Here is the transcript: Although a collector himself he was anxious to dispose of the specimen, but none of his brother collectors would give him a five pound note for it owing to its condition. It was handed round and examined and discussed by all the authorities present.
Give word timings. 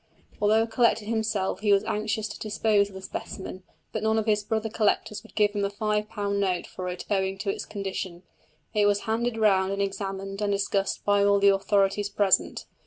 Although 0.41 0.63
a 0.63 0.67
collector 0.67 1.05
himself 1.05 1.59
he 1.59 1.71
was 1.71 1.83
anxious 1.83 2.27
to 2.29 2.39
dispose 2.39 2.89
of 2.89 2.95
the 2.95 3.03
specimen, 3.03 3.61
but 3.91 4.01
none 4.01 4.17
of 4.17 4.25
his 4.25 4.43
brother 4.43 4.67
collectors 4.67 5.21
would 5.21 5.35
give 5.35 5.51
him 5.51 5.63
a 5.63 5.69
five 5.69 6.09
pound 6.09 6.39
note 6.39 6.65
for 6.65 6.87
it 6.89 7.05
owing 7.11 7.37
to 7.37 7.51
its 7.51 7.65
condition. 7.65 8.23
It 8.73 8.87
was 8.87 9.01
handed 9.01 9.37
round 9.37 9.73
and 9.73 9.81
examined 9.83 10.41
and 10.41 10.51
discussed 10.51 11.05
by 11.05 11.23
all 11.23 11.39
the 11.39 11.49
authorities 11.49 12.09
present. 12.09 12.65